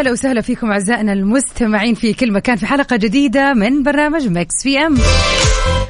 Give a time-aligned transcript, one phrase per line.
[0.00, 4.98] هلا وسهلا فيكم أعزائنا المستمعين في كل مكان في حلقة جديدة من برنامج Mix PM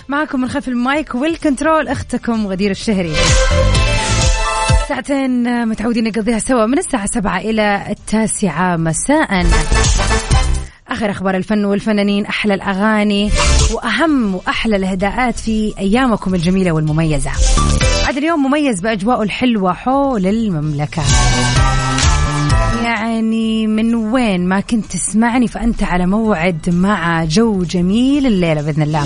[0.09, 3.13] معكم من خلف ال mic وال control أختكم غدير الشهري.
[4.89, 9.47] ساعتين متعودين نقضيها سوا من الساعة سبعة إلى التاسعة مساء.
[10.89, 13.31] آخر أخبار الفن والفنانين أحلى الأغاني
[13.73, 17.31] وأهم وأحلى الإهداءات في أيامكم الجميلة والمميزة.
[18.07, 21.03] عاد اليوم مميز بأجواءه الحلوة حول المملكة.
[22.85, 29.05] يعني من وين ما كنت تسمعني فأنت على موعد مع جو جميل الليلة بإذن الله.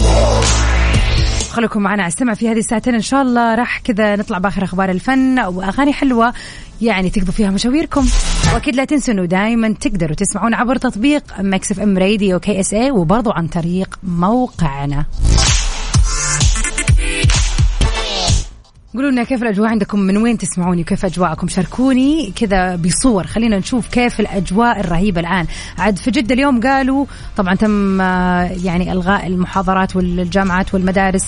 [1.51, 2.95] خليكم معنا على السمع في هذه الساعتين.
[2.95, 6.33] إن شاء الله راح كذا نطلع بآخر أخبار الفن وأغاني حلوة.
[6.83, 8.09] يعني تقضوا فيها مشاويركم.
[8.55, 13.47] وأكيد لا تنسوا إنه دائما تقدروا تسمعون عبر تطبيق Mix FM Radio KSA وبرضو عن
[13.47, 15.05] طريق موقعنا.
[18.95, 23.27] قولوا لنا كيف الأجواء عندكم؟ من وين تسمعوني؟ وكيف أجواءكم؟ شاركوني كذا بصور.
[23.27, 25.47] خلينا نشوف كيف الأجواء الرهيبة الآن.
[25.79, 27.07] عاد في جدة اليوم قالوا
[27.37, 31.25] طبعا تم آه، يعني إلغاء المحاضرات والجامعات والمدارس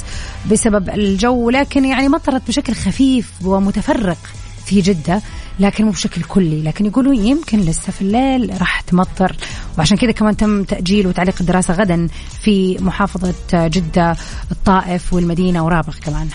[0.50, 4.19] بسبب الجو لكن يعني مطرت بشكل خفيف ومتفرق
[4.67, 5.22] في جدة
[5.61, 6.62] لكن مو بشكل كلي.
[6.62, 9.37] لكن يقولوا يمكن لسه في الليل راح تمطر.
[9.78, 12.09] وعشان كذا كمان تم تأجيل وتعليق الدراسة غدا
[12.43, 14.16] في محافظة جدة
[14.50, 16.28] الطائف والمدينة ورابغ كمان.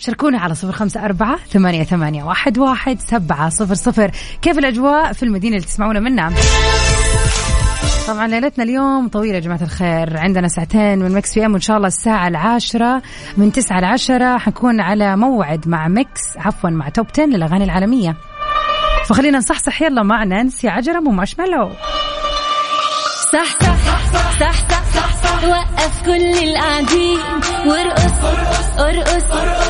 [0.00, 4.10] شاركونا على صفر خمسة أربعة ثمانية, ثمانية واحد, واحد سبعة صفر صفر.
[4.42, 6.32] كيف الأجواء في المدينة اللي تسمعونا منها؟
[8.08, 10.18] طبعا ليلتنا اليوم طويلة يا جماعة الخير.
[10.18, 13.02] عندنا ساعتين من Mix PM وإن شاء الله الساعة العاشرة
[13.36, 18.16] من تسعة لعشرة حنكون على موعد مع Mix عفوا مع Top 10 للأغاني العالمية.
[19.06, 21.70] فخلينا نصحصح يلا مع نانسي عجرم و Marshmello
[23.32, 24.77] صح صح صح صح صح.
[25.44, 27.18] وقف كل القاعدين.
[27.66, 28.18] وارقص
[28.78, 29.24] ارقص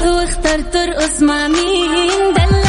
[0.06, 2.67] واختار ترقص مع مين؟ دلع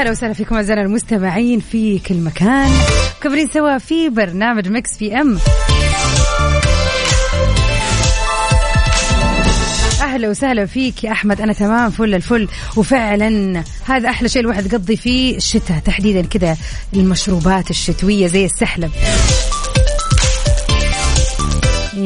[0.00, 2.70] ويا هلا وسهلا فيكم أعزائنا المستمعين في كل مكان.
[3.22, 5.38] مكملين سوا في برنامج Mix PM
[10.02, 12.48] أهلا وسهلا فيك يا أحمد أنا تمام فل الفل.
[12.76, 16.56] وفعلا هذا أحلى شيء الواحد يقضي فيه الشتاء تحديدا كذا
[16.94, 18.90] المشروبات الشتوية زي السحلب.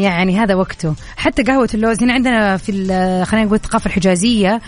[0.02, 0.94] يعني هذا وقته.
[1.16, 2.72] حتى قهوة اللوز هنا عندنا في
[3.26, 4.60] خلينا نقول الثقافة الحجازية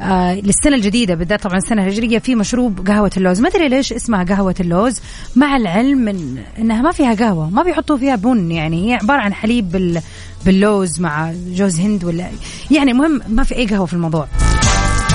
[0.00, 3.40] آه للسنة الجديدة بالذات طبعا السنة الهجرية في مشروب قهوة اللوز.
[3.40, 5.00] ما أدري ليش اسمها قهوة اللوز
[5.36, 9.34] مع العلم من أنها ما فيها قهوة ما بيحطوا فيها بن يعني هي عبارة عن
[9.34, 10.00] حليب بال
[10.46, 12.26] باللوز مع جوز هند ولا
[12.70, 14.28] يعني المهم ما في أي قهوة في الموضوع.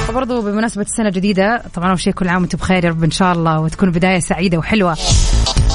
[0.09, 3.33] وبرضه بمناسبة السنة الجديدة طبعا أول شيء كل عام وأنتم بخير يا رب إن شاء
[3.33, 4.97] الله وتكون بداية سعيدة وحلوة.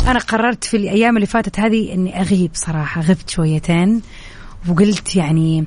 [0.06, 4.02] أنا قررت في الأيام اللي فاتت هذه إني أغيب صراحة غبت شويتين
[4.68, 5.64] وقلت يعني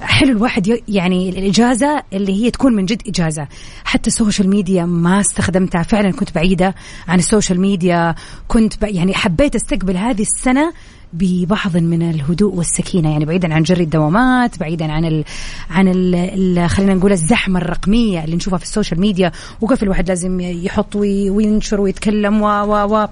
[0.00, 3.48] حلو الواحد يعني الإجازة اللي هي تكون من جد إجازة
[3.84, 6.74] حتى ال social media ما استخدمتها فعلا كنت بعيدة
[7.08, 8.14] عن ال social media
[8.48, 8.82] كنت.
[8.82, 10.72] يعني حبيت أستقبل هذه السنة
[11.12, 13.12] ببعض من الهدوء والسكينة.
[13.12, 15.24] يعني بعيدا عن جري الدوامات بعيدا عن ال...
[15.70, 16.14] عن ال...
[16.14, 16.70] ال...
[16.70, 19.32] خلينا نقول الزحمة الرقمية اللي نشوفها في ال social media.
[19.60, 21.30] وكيف الواحد لازم يحط وي...
[21.30, 22.46] وينشر ويتكلم و...
[22.46, 22.94] و...
[22.94, 23.08] و...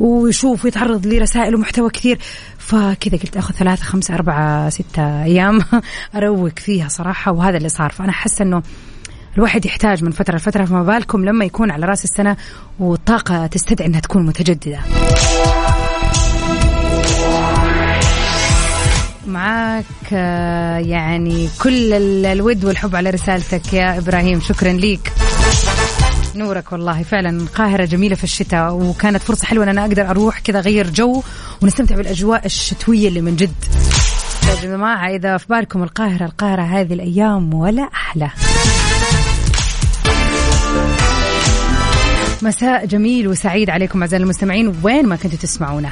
[0.00, 2.18] ويشوف ويتعرض لرسائل ومحتوى كثير.
[2.58, 5.60] فكذا قلت آخذ ثلاثة خمسة أربعة ستة أيام
[6.16, 7.32] أروق فيها صراحة.
[7.32, 7.90] وهذا اللي صار.
[7.90, 8.62] فأنا أحس إنه
[9.36, 10.64] الواحد يحتاج من فترة لفترة.
[10.64, 12.36] فما بالكم لما يكون على رأس السنة
[12.78, 14.78] والطاقة تستدعي أنها تكون متجددة.
[19.28, 24.40] معاك آه، يعني كل ال- الود والحب على رسالتك يا إبراهيم.
[24.40, 25.12] شكرا ليك.
[26.34, 30.58] نورك والله فعلا القاهرة جميلة في الشتاء وكانت فرصة حلوة إن أنا أقدر أروح كذا
[30.58, 31.22] أغير جو
[31.62, 33.52] ونستمتع بالأجواء الشتوية اللي من جد.
[34.48, 38.30] يا جماعة إذا في بالكم القاهرة القاهرة هذه الأيام ولا أحلى.
[42.42, 45.90] مساء جميل وسعيد عليكم أعزائي المستمعين وين ما كنتوا تسمعونا.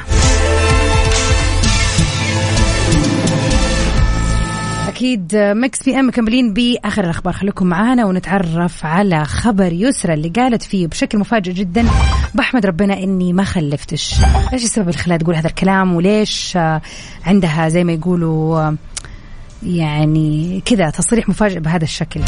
[5.05, 7.35] أكيد Mix PM مكملين بآخر الأخبار.
[7.35, 11.85] خليكم معانا ونتعرف على خبر يسرى اللي قالت فيه بشكل مفاجئ جدا.
[12.35, 14.15] بحمد ربنا إني ما خلفتش.
[14.53, 16.83] إيش السبب اللي خلاها تقول هذا الكلام؟ وليش آه،
[17.27, 18.77] عندها زي ما يقولوا آه،
[19.62, 22.21] يعني كذا تصريح مفاجئ بهذا الشكل.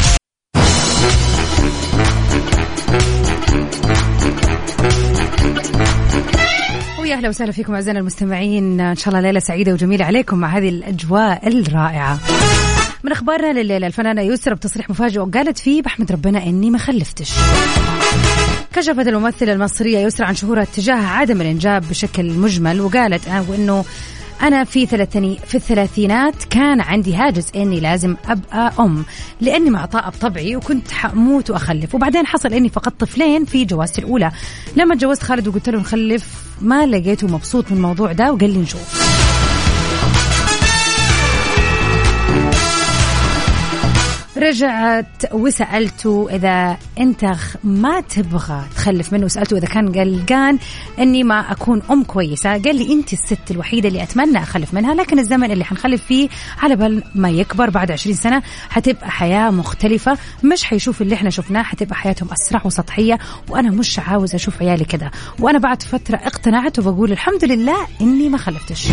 [7.07, 8.81] ويا أهلا وسهلا فيكم أعزائنا المستمعين.
[8.81, 12.19] إن شاء الله ليلة سعيدة وجميلة عليكم مع هذه الأجواء الرائعة.
[13.03, 17.31] من أخبارنا لليلة الفنانة يسرا بتصريح مفاجئ وقالت فيه بحمد ربنا إني ما خلفتش.
[18.73, 23.85] كشفت الممثلة المصرية يسرا عن شهورها تجاه عدم الإنجاب بشكل مجمل وقالت آه، وإنه
[24.41, 29.05] أنا في ثلاثيني في الثلاثينات كان عندي هاجس إني لازم أبقى أم
[29.41, 31.95] لأني معطاءة بطبعي وكنت حأموت وأخلف.
[31.95, 34.31] وبعدين حصل إني فقدت طفلين في جوازتي الأولى.
[34.75, 39.16] لما تجوزت خالد وقلت له نخلف ما لقيته مبسوط من الموضوع ده وقال لي نشوف.
[44.37, 50.57] رجعت وسألته إذا أنت ما تبغى تخلف منه وسألته إذا كان قلقان
[50.99, 52.49] أني ما أكون أم كويسة.
[52.49, 56.29] قال لي أنت الست الوحيدة اللي أتمنى أخلف منها لكن الزمن اللي حنخلف فيه
[56.61, 60.17] على بال ما يكبر بعد 20 سنة حتبقى حياة مختلفة.
[60.43, 63.17] مش حيشوف اللي إحنا شفناه حتبقى حياتهم أسرع وسطحية
[63.49, 65.11] وأنا مش عاوز أشوف عيالي كده.
[65.39, 68.87] وأنا بعد فترة اقتنعت وبقول الحمد لله إني ما خلفتش.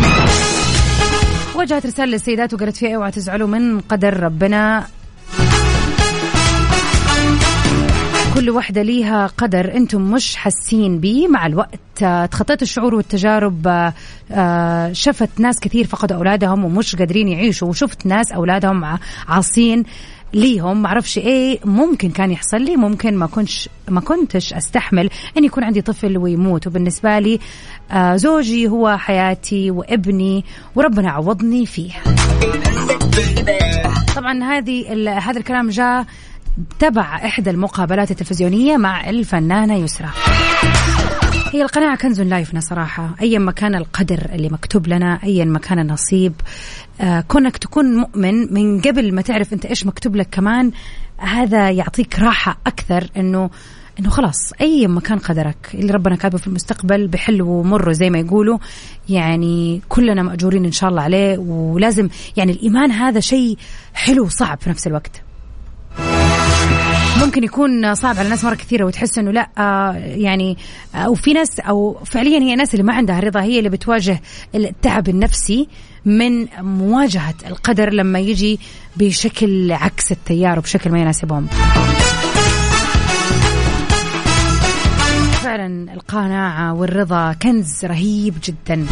[1.55, 4.87] وجهت رسالة للسيدات وقالت فيها اوعى تزعلوا من قدر ربنا.
[8.35, 11.27] كل واحدة ليها قدر أنتم مش حاسين بيه.
[11.27, 13.93] مع الوقت آه، تخطيت الشعور والتجارب آه،
[14.31, 18.97] آه، شفت ناس كثير فقدوا أولادهم ومش قادرين يعيشوا وشفت ناس أولادهم
[19.27, 19.83] عاصين
[20.33, 20.81] ليهم.
[20.81, 25.81] معرفش إيه ممكن كان يحصل لي ممكن ما كنتش ما كنتش أستحمل إن يكون عندي
[25.81, 26.67] طفل ويموت.
[26.67, 27.39] وبالنسبة لي
[28.15, 30.45] زوجي هو حياتي وابني
[30.75, 31.91] وربنا عوضني فيه.
[34.15, 36.05] طبعا هذه هذا الكلام جاء
[36.79, 40.09] تبع إحدى المقابلات التلفزيونية مع الفنانة يسرى.
[41.51, 43.15] هي القناعة كنز لا يفنى صراحة.
[43.21, 46.33] أيا ما كان القدر اللي مكتوب لنا أيا ما كان النصيب
[47.01, 50.71] آه كونك تكون مؤمن من قبل ما تعرف أنت إيش مكتوب لك كمان
[51.17, 53.49] هذا يعطيك راحة أكثر أنه
[53.99, 55.71] إنه خلاص اي ما كان قدرك.
[55.73, 58.57] اللي ربنا كاتبه في المستقبل بحلو ومره زي ما يقولوا.
[59.09, 63.57] يعني كلنا مأجورين إن شاء الله عليه ولازم يعني الإيمان هذا شيء
[63.93, 65.24] حلو وصعب في نفس الوقت.
[67.23, 70.57] ممكن يكون صعب على ناس مرة كثيرة وتحس إنه لا آه يعني
[70.95, 74.21] أو في ناس أو فعليا هي ناس اللي ما عندها رضا هي اللي بتواجه
[74.55, 75.67] التعب النفسي
[76.05, 78.59] من مواجهة القدر لما يجي
[78.97, 81.47] بشكل عكس التيار وبشكل ما يناسبهم.
[85.43, 88.85] فعلا القناعة والرضا كنز رهيب جدا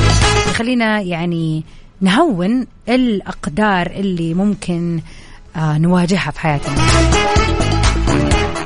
[0.49, 1.63] يخلينا يعني
[2.01, 5.01] نهون الأقدار اللي ممكن
[5.55, 6.75] آه نواجهها في حياتنا.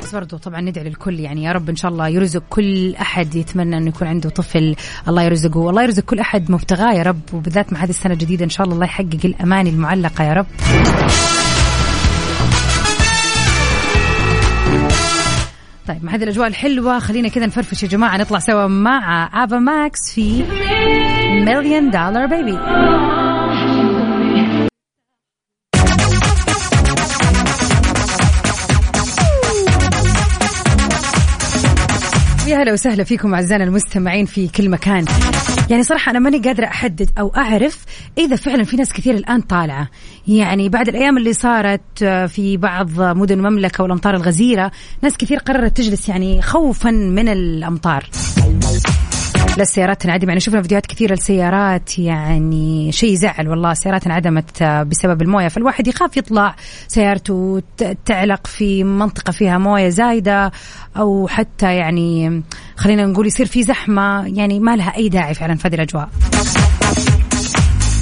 [0.08, 3.76] بس برضو طبعا ندعي للكل يعني يا رب إن شاء الله يرزق كل أحد يتمنى
[3.76, 4.76] انه يكون عنده طفل
[5.08, 5.58] الله يرزقه.
[5.58, 8.74] والله يرزق كل أحد مبتغاه يا رب وبالذات مع هذه السنة الجديدة إن شاء الله
[8.74, 10.46] الله يحقق الاماني المعلقة يا رب.
[15.88, 20.12] طيب مع هذه الأجواء الحلوة خلينا كذا نفرفش يا جماعة نطلع سوا مع افا ماكس
[20.14, 20.44] في
[21.44, 22.58] مليون دولار بيبي
[32.48, 35.04] يا هلا وسهلا فيكم أعزائنا المستمعين في كل مكان.
[35.70, 37.84] يعني صراحة أنا ماني قادرة أحدد أو أعرف
[38.18, 39.88] إذا فعلا في ناس كثير الآن طالعة،
[40.28, 44.70] يعني بعد الأيام اللي صارت في بعض مدن المملكة والأمطار الغزيرة،
[45.02, 48.10] ناس كثير قررت تجلس يعني خوفا من الأمطار.
[49.58, 53.74] للسيارات تنعدم يعني شفنا فيديوهات كثيرة لسيارات يعني شيء يزعل والله.
[53.74, 55.48] سيارات انعدمت بسبب الموية.
[55.48, 56.56] فالواحد يخاف يطلع
[56.88, 57.62] سيارته
[58.04, 60.52] تعلق في منطقة فيها موية زايدة
[60.96, 62.42] أو حتى يعني
[62.76, 64.26] خلينا نقول يصير في زحمة.
[64.26, 66.08] يعني ما لها أي داعي فعلا في هذه الأجواء.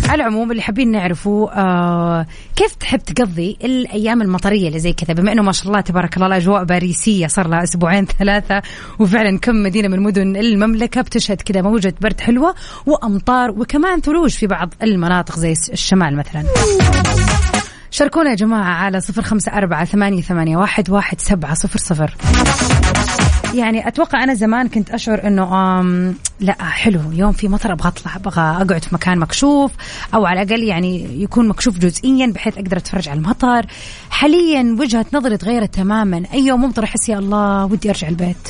[0.08, 5.32] على العموم اللي حابين نعرفه آه كيف تحب تقضي الأيام المطرية اللي زي كذا؟ بما
[5.32, 8.62] إنه ما شاء الله تبارك الله الاجواء باريسية صار لها أسبوعين ثلاثة
[8.98, 12.54] وفعلا كم مدينة من مدن المملكة بتشهد كذا موجة برد حلوة
[12.86, 16.44] وأمطار وكمان ثلوج في بعض المناطق زي الشمال مثلا.
[17.90, 22.14] شاركونا يا جماعة على صفر خمسة أربعة ثمانية, ثمانية واحد, واحد سبعة صفر صفر.
[23.54, 25.80] يعني أتوقع أنا زمان كنت أشعر إنه
[26.40, 29.72] لا حلو يوم في مطر أبغى أطلع أبغى أقعد في مكان مكشوف
[30.14, 33.66] أو على الأقل يعني يكون مكشوف جزئيا بحيث أقدر أتفرج على المطر.
[34.10, 36.22] حاليا وجهة نظري تغيرت تماما.
[36.32, 38.48] أي يوم ممطر أحس يا الله ودي أرجع البيت.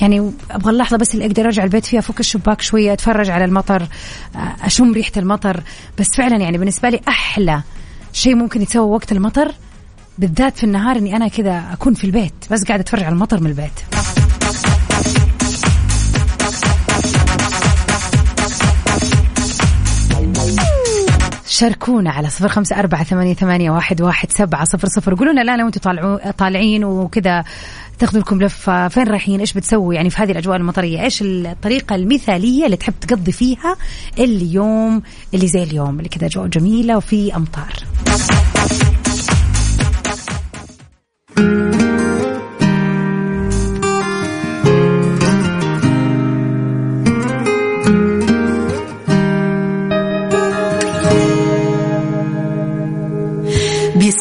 [0.00, 3.86] يعني أبغى اللحظة بس اللي أقدر أرجع البيت فيها أفك الشباك شوية أتفرج على المطر
[4.62, 5.62] أشم ريحة المطر.
[5.98, 7.62] بس فعلا يعني بالنسبة لي أحلى
[8.12, 9.52] شيء ممكن يتسوى وقت المطر
[10.18, 13.46] بالذات في النهار إني أنا كذا أكون في البيت بس قاعدة أتفرج على المطر من
[13.46, 13.72] البيت.
[21.62, 25.14] شاركونا على صفر خمسة أربعة ثمانية, ثمانية واحد, واحد سبعة صفر صفر.
[25.14, 27.44] قولوا لنا لا لو أنتم طالعين وكذا
[27.98, 32.66] تاخذوا لكم لفة فين رايحين؟ إيش بتسوي؟ يعني في هذه الأجواء المطرية إيش الطريقة المثالية
[32.66, 33.76] اللي تحب تقضي فيها
[34.18, 35.02] اليوم
[35.34, 37.72] اللي زي اليوم اللي كذا أجواء جميلة وفي أمطار؟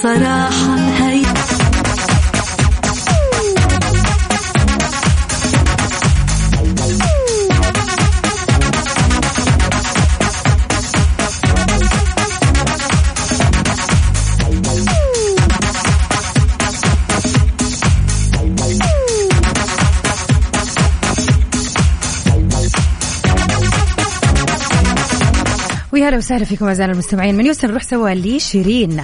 [0.02, 1.24] بصراحة هي
[25.92, 27.36] ويا هلا وسهلا فيكم اعزائنا المستمعين.
[27.36, 29.04] من يوسف نروح سوا لشيرين.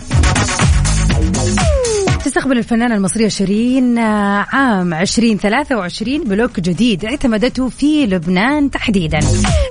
[2.28, 9.20] تستقبل الفنانة المصرية شيرين عام 2023 بلوك جديد اعتمدته في لبنان تحديدا.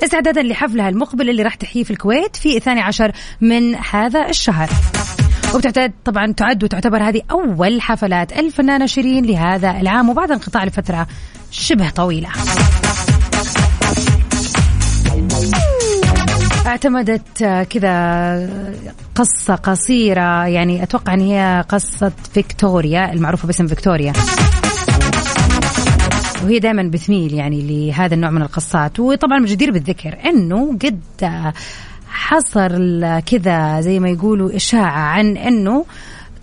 [0.04, 4.70] استعدادا لحفلها المقبل اللي راح تحييه في الكويت في 12 من هذا الشهر.
[5.54, 11.06] وبتعتد طبعا تعد وتعتبر هذه أول حفلات الفنانة شيرين لهذا العام وبعد انقطاع لفترة
[11.50, 12.28] شبه طويلة.
[16.76, 18.50] اعتمدت كذا
[19.14, 24.12] قصة قصيرة يعني أتوقع أن هي قصة فيكتوريا المعروفة باسم فيكتوريا.
[26.44, 29.00] وهي دائما بتميل يعني لهذا النوع من القصات.
[29.00, 31.00] وطبعا جدير بالذكر إنه قد
[32.08, 35.84] حصل كذا زي ما يقولوا إشاعة عن إنه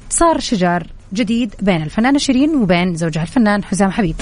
[0.09, 4.15] صار شجار جديد بين الفنانة شيرين وبين زوجها الفنان حسام حبيب.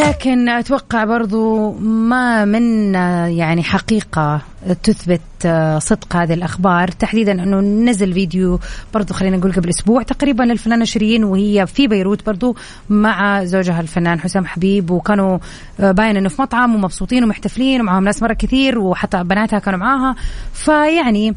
[0.00, 2.94] لكن أتوقع برضو ما من
[3.34, 4.40] يعني حقيقة
[4.82, 5.20] تثبت
[5.78, 6.88] صدق هذه الأخبار.
[6.88, 8.58] تحديدا أنه نزل فيديو
[8.94, 12.56] برضو خلينا نقول قبل أسبوع تقريبا للفنانة شيرين وهي في بيروت برضو
[12.88, 15.38] مع زوجها الفنان حسام حبيب وكانوا
[15.78, 20.16] باين إنه في مطعم ومبسوطين ومحتفلين ومعهم ناس مرة كثير وحتى بناتها كانوا معاها.
[20.52, 21.34] فيعني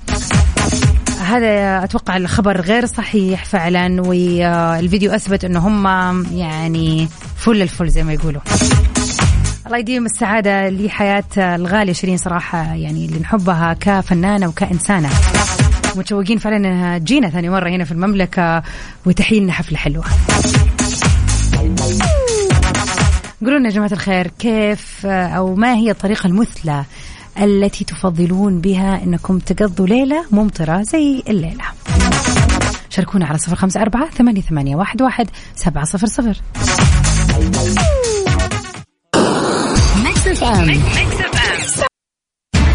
[1.24, 5.88] هذا أتوقع الخبر غير صحيح فعلا والفيديو أثبت إنه هم
[6.38, 8.42] يعني فل الفل زي ما يقولوا.
[9.66, 15.10] الله يديم السعادة لحياة الغالية شيرين صراحة يعني اللي نحبها كفنانة وكإنسانة.
[15.96, 18.64] متشوقين فعلا إنها تجينا ثاني مرة هنا في المملكة
[19.06, 20.04] وتحيي لنا حفلة حلوة.
[23.42, 26.84] قولوا لنا يا جماعة الخير كيف أو ما هي الطريقة المثلى
[27.42, 31.64] التي تفضلون بها أنكم تقضوا ليلة ممطرة زي الليلة.
[32.90, 36.38] شاركونا على صفر خمسة أربعة ثمانية, ثمانية واحد, واحد سبعة صفر صفر.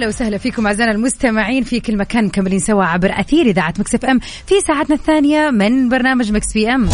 [0.00, 4.18] هلا وسهلا فيكم أعزائنا المستمعين في كل مكان مكملين سوا عبر أثير إذاعة Mix FM
[4.18, 6.88] في ساعتنا الثانية من برنامج Mix PM.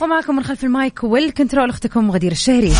[0.00, 2.70] ومعكم من خلف المايك والكنترول أختكم غدير الشهري.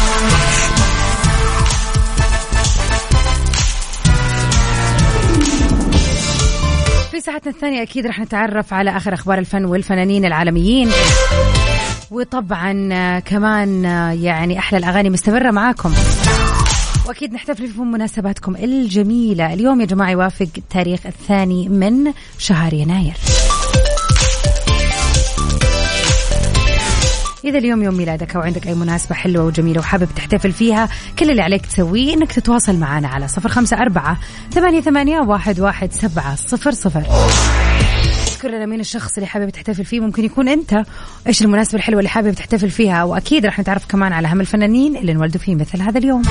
[7.10, 10.90] في ساعتنا الثانية أكيد رح نتعرف على آخر أخبار الفن والفنانين العالميين.
[12.10, 15.94] وطبعا آه، كمان آه، يعني أحلى الأغاني مستمرة معاكم.
[17.06, 19.52] وأكيد نحتفل في مناسباتكم الجميلة.
[19.52, 23.14] اليوم يا جماعة يوافق التاريخ الثاني من شهر يناير.
[27.44, 31.42] إذا اليوم يوم ميلادك أو عندك أي مناسبة حلوة وجميلة وحابب تحتفل فيها كل اللي
[31.42, 34.18] عليك تسويه إنك تتواصل معنا على صفر خمسة أربعة
[34.52, 37.02] ثمانية, ثمانية واحد, واحد سبعة صفر صفر.
[38.28, 40.82] اذكر لنا مين الشخص اللي حابب تحتفل فيه؟ ممكن يكون أنت.
[41.26, 45.12] إيش المناسبة الحلوة اللي حابب تحتفل فيها؟ وأكيد راح نتعرف كمان على اهم الفنانين اللي
[45.12, 46.22] انولدوا في مثل هذا اليوم.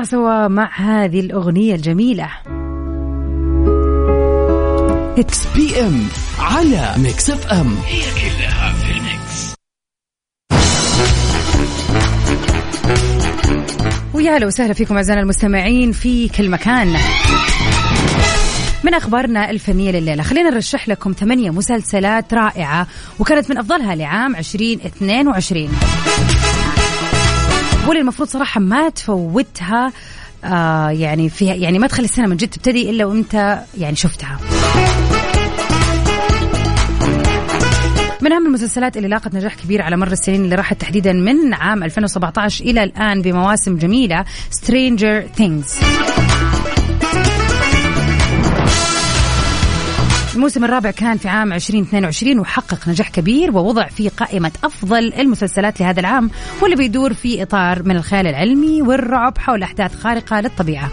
[0.00, 2.28] ونطلع سوا مع هذه الأغنية الجميلة.
[5.18, 6.06] Mix PM
[6.38, 7.76] على Mix FM
[14.14, 16.96] ويا هلا وسهلا فيكم أعزائنا المستمعين في كل مكان.
[18.84, 20.22] من أخبارنا الفنية لليلة.
[20.22, 22.86] خلينا نرشح لكم ثمانية مسلسلات رائعة
[23.18, 25.70] وكانت من أفضلها لعام 2022
[27.90, 29.92] واللي المفروض صراحة ما تفوتها
[30.44, 34.38] آه يعني فيها يعني ما تخلي السنة من جد تبتدي إلا وأنت يعني شفتها.
[38.20, 41.82] من أهم المسلسلات اللي لاقت نجاح كبير على مر السنين اللي راحت تحديدا من عام
[41.82, 44.24] 2017 إلى الآن بمواسم جميلة
[44.64, 45.84] Stranger Things.
[50.40, 56.00] الموسم الرابع كان في عام 2022 وحقق نجاح كبير ووضع في قائمة أفضل المسلسلات لهذا
[56.00, 56.30] العام
[56.62, 60.90] واللي بيدور في إطار من الخيال العلمي والرعب حول أحداث خارقة للطبيعة.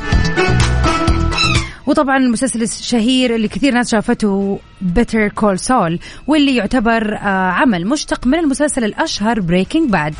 [1.85, 8.27] وطبعا المسلسل الشهير اللي كثير ناس شافته Better Call Saul واللي يعتبر آه، عمل مشتق
[8.27, 10.13] من المسلسل الأشهر Breaking Bad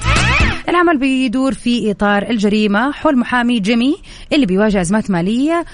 [0.70, 3.98] العمل بيدور في إطار الجريمة حول محامي جيمي
[4.34, 5.66] اللي بيواجه أزمات مالية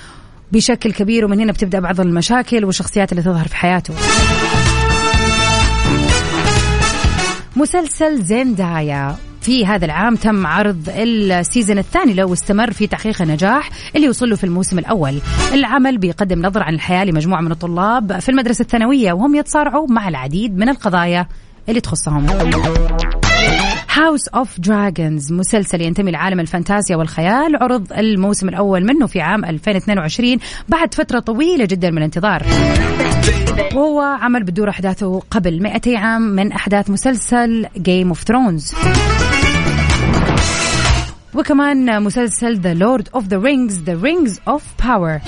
[0.53, 3.93] بشكل كبير ومن هنا بتبدأ بعض المشاكل والشخصيات اللي تظهر في حياته.
[7.55, 13.69] مسلسل زيندايا في هذا العام تم عرض ال season الثاني له واستمر في تحقيق النجاح
[13.95, 15.21] اللي وصل له في الموسم الأول.
[15.53, 20.57] العمل بيقدم نظرة عن الحياة لمجموعة من الطلاب في المدرسة الثانوية وهم يتصارعوا مع العديد
[20.57, 21.27] من القضايا
[21.69, 22.25] اللي تخصهم.
[23.93, 30.37] House of Dragons مسلسل ينتمي لعالم الفانتازيا والخيال عرض الموسم الأول منه في عام 2022
[30.69, 32.43] بعد فترة طويلة جدا من الانتظار.
[33.73, 38.73] وهو عمل بتدور أحداثه قبل 200 عام من أحداث مسلسل Game of Thrones
[41.33, 45.19] وكمان مسلسل The Lord of the Rings The Rings of Power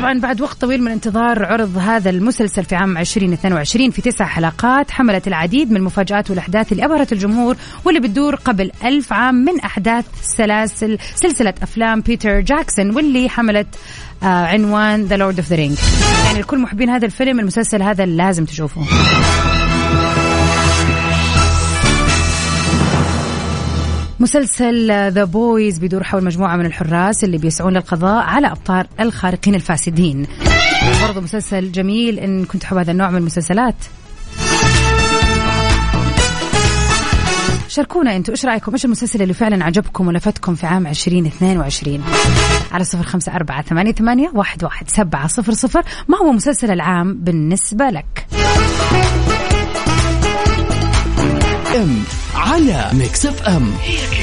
[0.00, 4.90] طبعا بعد وقت طويل من انتظار عرض هذا المسلسل في عام 2022 في تسع حلقات
[4.90, 10.04] حملت العديد من المفاجآت والأحداث اللي أبهرت الجمهور واللي بتدور قبل ألف عام من أحداث
[10.22, 13.66] سلاسل سلسلة أفلام بيتر جاكسون واللي حملت
[14.22, 15.78] آه عنوان The Lord of the Rings
[16.24, 18.84] يعني لكل محبين هذا الفيلم المسلسل هذا لازم تشوفوه
[24.20, 30.26] مسلسل The Boys بيدور حول مجموعة من الحراس اللي بيسعون للقضاء على أبطال الخارقين الفاسدين.
[31.06, 32.18] برضو مسلسل جميل.
[32.18, 33.74] إن كنت تحب هذا النوع من المسلسلات.
[37.68, 42.02] شاركونا أنتم إيش رأيكم؟ إيش المسلسل اللي فعلا عجبكم ولفتكم في عام 2022
[42.72, 45.82] على صفر خمسة أربعة ثمانية, ثمانية واحد, واحد سبعة صفر صفر.
[46.08, 48.26] ما هو مسلسل العام بالنسبة لك؟
[52.50, 53.74] على ميكس اف ام.
[54.10, 54.19] كل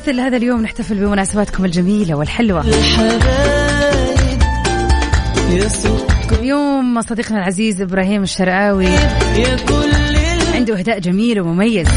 [0.00, 2.64] مثل هذا اليوم نحتفل بمناسباتكم الجميلة والحلوة.
[6.32, 8.86] اليوم صديقنا العزيز إبراهيم الشرقاوي
[10.54, 11.88] عنده إهداء جميل ومميز.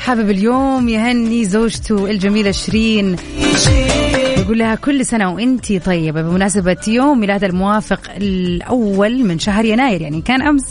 [0.00, 3.16] حابب اليوم يهني زوجته الجميلة شيرين.
[4.44, 6.22] يقول لها كل سنة وإنتي طيبة.
[6.22, 10.64] بمناسبة يوم ميلاد الموافق الأول من شهر يناير يعني كان أمس.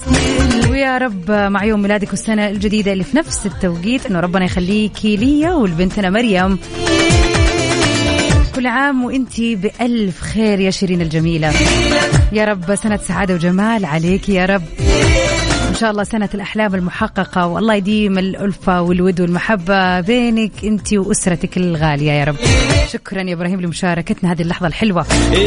[0.70, 5.54] ويا رب مع يوم ميلادك والسنة الجديدة اللي في نفس التوقيت أنه ربنا يخليكي ليا
[5.54, 6.60] ولبنتنا مريم.
[8.56, 11.54] كل عام وإنتي بألف خير يا شيرين الجميلة.
[12.32, 14.64] يا رب سنة سعادة وجمال عليك يا رب.
[15.74, 22.12] إن شاء الله سنة الأحلام المحققة والله يديم الألفة والود والمحبة بينك أنت وأسرتك الغالية
[22.12, 22.36] يا رب.
[22.92, 25.06] شكرا يا إبراهيم لمشاركتنا هذه اللحظة الحلوة.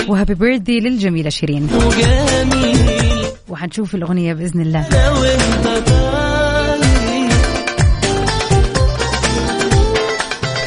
[0.09, 1.69] وهابي بيرثدي للجميلة شيرين.
[3.49, 4.83] وحنشوف الأغنية بإذن الله.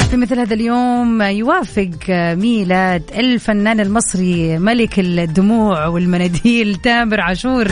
[0.09, 7.67] في مثل هذا اليوم يوافق ميلاد الفنان المصري ملك الدموع والمناديل تامر عاشور.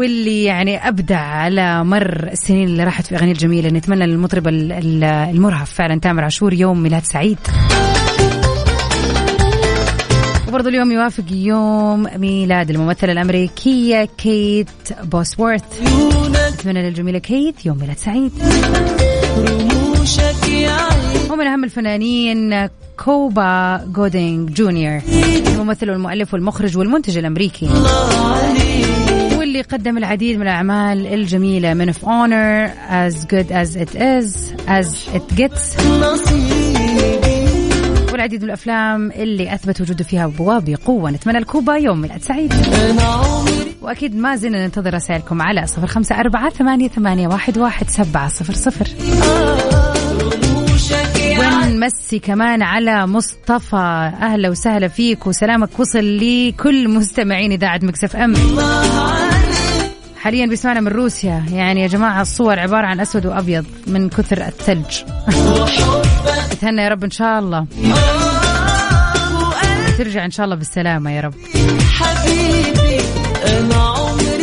[0.00, 3.68] واللي يعني أبدع على مر السنين اللي راحت في أغاني الجميلة.
[3.68, 7.38] نتمنى للمطرب ال- ال- المرهف فعلا تامر عاشور يوم ميلاد سعيد.
[10.48, 14.68] وبرضه اليوم يوافق يوم ميلاد الممثلة الأمريكية كيت
[15.02, 15.62] بوسورث.
[16.54, 18.32] نتمنى للجميلة كيت يوم ميلاد سعيد.
[21.30, 22.68] ومن أهم الفنانين
[23.04, 25.00] كوبا جودينج جونيور
[25.46, 27.68] الممثل والمؤلف والمخرج والمنتج الأمريكي.
[29.50, 31.74] واللي قدم العديد من الأعمال الجميلة.
[31.74, 35.76] من of honor as good as it is as it gets.
[38.12, 42.54] والعديد من الأفلام اللي أثبت وجوده فيها بوقوة نتمنى الكوبا يوم ميلاد سعيد.
[43.82, 48.52] وأكيد ما زلنا ننتظر رسائلكم على صفر خمسة أربعة ثمانية, ثمانية واحد, واحد سبعة صفر
[48.52, 48.88] صفر.
[51.40, 54.12] ونمسي كمان على مصطفى.
[54.22, 55.80] أهلا وسهلا فيك وسلامك.
[55.80, 58.34] وصل لكل مستمعين إذاعة مكسف أم.
[60.20, 61.44] حاليا بيسمعنا من روسيا.
[61.52, 65.02] يعني يا جماعة الصور عبارة عن أسود وأبيض من كثر الثلج.
[66.52, 67.66] اتهنى يا رب إن شاء الله.
[69.98, 71.34] ترجع إن شاء الله بالسلامة يا رب.
[71.94, 73.00] حبيبي
[73.46, 74.39] أنا عمري